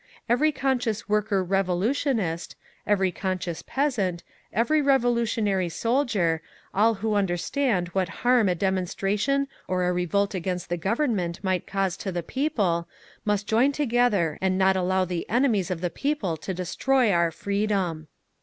"Every 0.27 0.51
conscious 0.51 1.07
worker 1.07 1.43
revolutionist, 1.43 2.55
every 2.87 3.11
conscious 3.11 3.61
peasant, 3.61 4.23
every 4.51 4.81
revolutionary 4.81 5.69
soldier, 5.69 6.41
all 6.73 6.95
who 6.95 7.13
understand 7.13 7.89
what 7.89 8.09
harm 8.25 8.49
a 8.49 8.55
demonstration 8.55 9.47
or 9.67 9.83
a 9.83 9.93
revolt 9.93 10.33
against 10.33 10.69
the 10.69 10.75
Government 10.77 11.39
might 11.43 11.67
cause 11.67 11.97
to 11.97 12.11
the 12.11 12.23
people, 12.23 12.87
must 13.25 13.45
join 13.45 13.73
together 13.73 14.39
and 14.41 14.57
not 14.57 14.75
allow 14.75 15.05
the 15.05 15.29
enemies 15.29 15.69
of 15.69 15.81
the 15.81 15.91
people 15.91 16.35
to 16.35 16.51
destroy 16.51 17.11
our 17.11 17.29
freedom." 17.29 18.07